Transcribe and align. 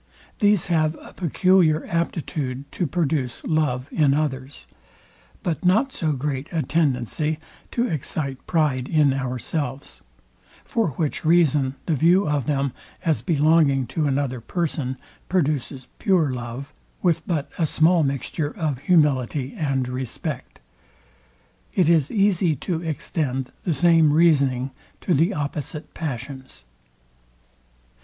These 0.39 0.65
have 0.65 0.95
a 0.99 1.13
peculiar 1.13 1.85
aptitude 1.85 2.65
to 2.71 2.87
produce 2.87 3.43
love 3.43 3.87
in 3.91 4.15
others; 4.15 4.65
but 5.43 5.63
not 5.63 5.93
so 5.93 6.11
great 6.11 6.47
a 6.51 6.63
tendency 6.63 7.37
to 7.69 7.85
excite 7.87 8.47
pride 8.47 8.87
in 8.87 9.13
ourselves: 9.13 10.01
For 10.65 10.87
which 10.93 11.23
reason 11.23 11.75
the 11.85 11.93
view 11.93 12.27
of 12.27 12.47
them, 12.47 12.73
as 13.05 13.21
belonging 13.21 13.85
to 13.93 14.07
another 14.07 14.41
person, 14.41 14.97
produces 15.29 15.87
pure 15.99 16.33
love, 16.33 16.73
with 17.03 17.21
but 17.27 17.51
a 17.59 17.67
small 17.67 18.01
mixture 18.03 18.57
of 18.57 18.79
humility 18.79 19.53
and 19.55 19.87
respect. 19.87 20.59
It 21.75 21.89
is 21.91 22.09
easy 22.09 22.55
to 22.55 22.81
extend 22.81 23.51
the 23.65 23.75
same 23.75 24.13
reasoning 24.13 24.71
to 25.01 25.13
the 25.13 25.35
opposite 25.35 25.93
passions. 25.93 26.65